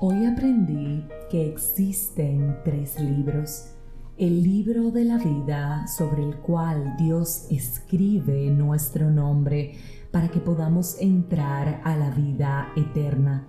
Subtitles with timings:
[0.00, 3.72] Hoy aprendí que existen tres libros.
[4.16, 9.74] El libro de la vida sobre el cual Dios escribe nuestro nombre
[10.12, 13.48] para que podamos entrar a la vida eterna.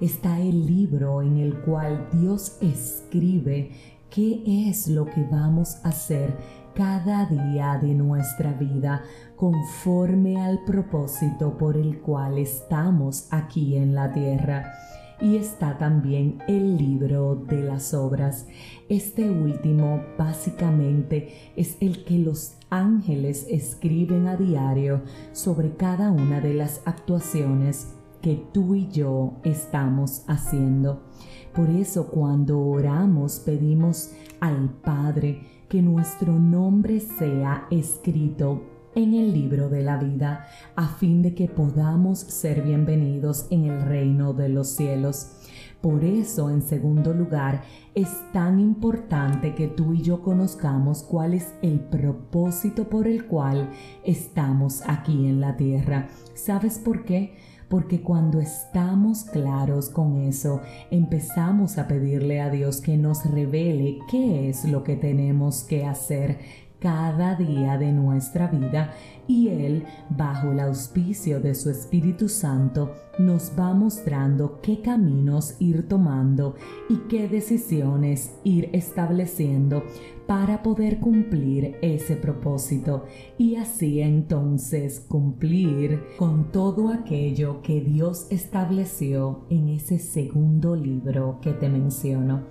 [0.00, 3.70] Está el libro en el cual Dios escribe
[4.08, 6.34] qué es lo que vamos a hacer
[6.74, 9.02] cada día de nuestra vida
[9.36, 14.72] conforme al propósito por el cual estamos aquí en la tierra.
[15.20, 18.46] Y está también el libro de las obras.
[18.88, 26.54] Este último básicamente es el que los ángeles escriben a diario sobre cada una de
[26.54, 27.88] las actuaciones
[28.22, 31.02] que tú y yo estamos haciendo.
[31.54, 38.62] Por eso cuando oramos pedimos al Padre que nuestro nombre sea escrito
[38.94, 43.80] en el libro de la vida, a fin de que podamos ser bienvenidos en el
[43.82, 45.32] reino de los cielos.
[45.80, 47.62] Por eso, en segundo lugar,
[47.94, 53.70] es tan importante que tú y yo conozcamos cuál es el propósito por el cual
[54.04, 56.08] estamos aquí en la tierra.
[56.34, 57.34] ¿Sabes por qué?
[57.70, 64.48] porque cuando estamos claros con eso, empezamos a pedirle a Dios que nos revele qué
[64.48, 66.38] es lo que tenemos que hacer
[66.80, 68.92] cada día de nuestra vida
[69.26, 75.86] y Él, bajo el auspicio de su Espíritu Santo, nos va mostrando qué caminos ir
[75.86, 76.56] tomando
[76.88, 79.84] y qué decisiones ir estableciendo
[80.26, 83.04] para poder cumplir ese propósito
[83.36, 91.52] y así entonces cumplir con todo aquello que Dios estableció en ese segundo libro que
[91.52, 92.44] te menciono.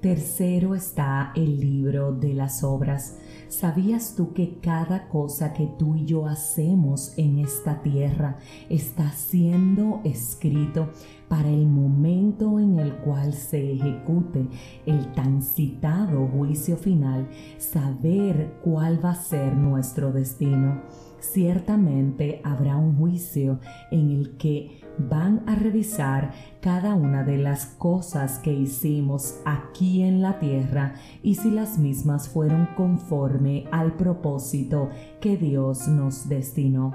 [0.00, 3.18] Tercero está el libro de las obras.
[3.50, 10.00] ¿Sabías tú que cada cosa que tú y yo hacemos en esta tierra está siendo
[10.04, 10.90] escrito
[11.28, 14.46] para el momento en el cual se ejecute
[14.86, 17.28] el tan citado juicio final,
[17.58, 20.82] saber cuál va a ser nuestro destino?
[21.20, 23.60] Ciertamente habrá un juicio
[23.90, 30.22] en el que van a revisar cada una de las cosas que hicimos aquí en
[30.22, 34.88] la tierra y si las mismas fueron conforme al propósito
[35.20, 36.94] que Dios nos destinó.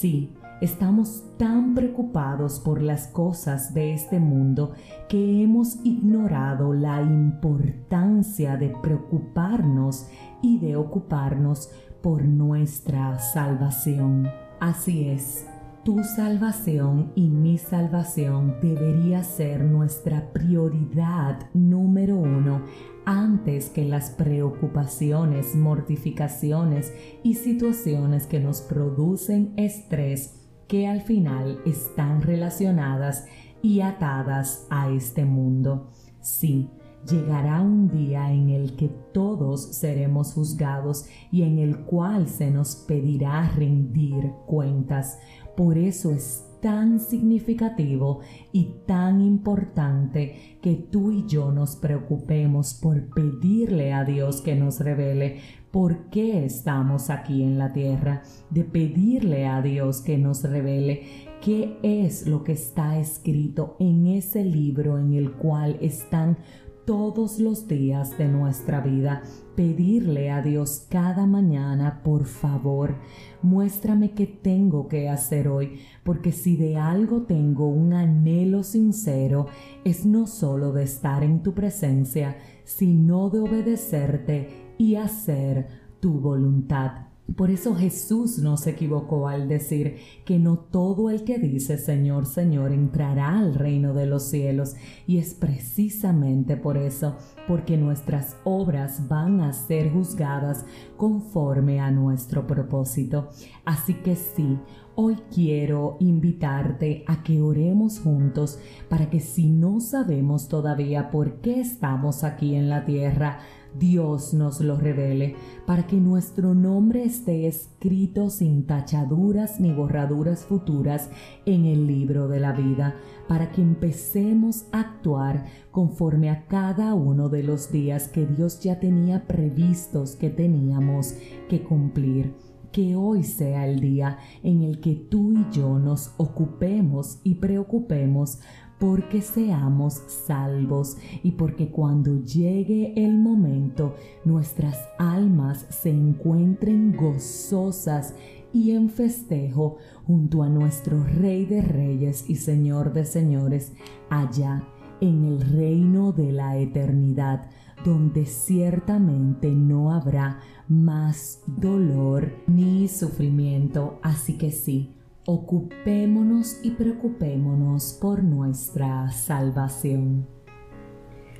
[0.00, 4.70] Sí, estamos tan preocupados por las cosas de este mundo
[5.08, 10.06] que hemos ignorado la importancia de preocuparnos
[10.40, 14.28] y de ocuparnos por nuestra salvación.
[14.60, 15.48] Así es,
[15.84, 22.62] tu salvación y mi salvación debería ser nuestra prioridad número uno
[23.04, 30.38] antes que las preocupaciones, mortificaciones y situaciones que nos producen estrés
[30.68, 33.24] que al final están relacionadas
[33.62, 35.90] y atadas a este mundo.
[36.20, 36.68] Sí,
[37.08, 42.76] llegará un día en el que todos seremos juzgados y en el cual se nos
[42.76, 45.18] pedirá rendir cuentas.
[45.58, 48.20] Por eso es tan significativo
[48.52, 54.78] y tan importante que tú y yo nos preocupemos por pedirle a Dios que nos
[54.78, 55.40] revele
[55.72, 61.02] por qué estamos aquí en la tierra, de pedirle a Dios que nos revele
[61.44, 66.38] qué es lo que está escrito en ese libro en el cual están
[66.88, 69.20] todos los días de nuestra vida,
[69.54, 72.94] pedirle a Dios cada mañana, por favor,
[73.42, 79.48] muéstrame qué tengo que hacer hoy, porque si de algo tengo un anhelo sincero,
[79.84, 85.66] es no solo de estar en tu presencia, sino de obedecerte y hacer
[86.00, 87.07] tu voluntad.
[87.36, 92.24] Por eso Jesús no se equivocó al decir que no todo el que dice Señor,
[92.24, 94.76] Señor entrará al reino de los cielos.
[95.06, 100.64] Y es precisamente por eso, porque nuestras obras van a ser juzgadas
[100.96, 103.28] conforme a nuestro propósito.
[103.66, 104.58] Así que sí,
[104.94, 111.60] hoy quiero invitarte a que oremos juntos para que si no sabemos todavía por qué
[111.60, 113.40] estamos aquí en la tierra,
[113.78, 115.34] Dios nos lo revele,
[115.66, 121.10] para que nuestro nombre esté escrito sin tachaduras ni borraduras futuras
[121.46, 122.94] en el libro de la vida,
[123.28, 128.80] para que empecemos a actuar conforme a cada uno de los días que Dios ya
[128.80, 131.14] tenía previstos que teníamos
[131.48, 137.20] que cumplir que hoy sea el día en el que tú y yo nos ocupemos
[137.24, 138.40] y preocupemos
[138.78, 143.94] porque seamos salvos y porque cuando llegue el momento
[144.24, 148.14] nuestras almas se encuentren gozosas
[148.52, 149.76] y en festejo
[150.06, 153.72] junto a nuestro Rey de Reyes y Señor de Señores
[154.08, 154.62] allá
[155.00, 157.50] en el reino de la eternidad,
[157.84, 163.98] donde ciertamente no habrá más dolor ni sufrimiento.
[164.02, 164.94] Así que sí,
[165.26, 170.26] ocupémonos y preocupémonos por nuestra salvación.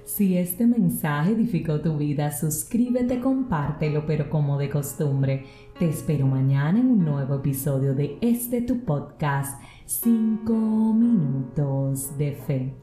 [0.05, 5.45] Si este mensaje edificó tu vida, suscríbete, compártelo, pero como de costumbre,
[5.79, 12.75] te espero mañana en un nuevo episodio de este tu podcast, 5 minutos de fe.